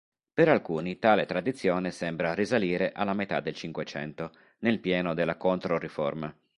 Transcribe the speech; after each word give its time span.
Per 0.33 0.49
alcuni 0.49 0.97
tale 0.97 1.27
tradizione 1.27 1.91
sembra 1.91 2.33
risalire 2.33 2.91
alla 2.91 3.13
metà 3.13 3.39
del 3.39 3.53
Cinquecento, 3.53 4.31
nel 4.61 4.79
pieno 4.79 5.13
della 5.13 5.37
Controriforma. 5.37 6.35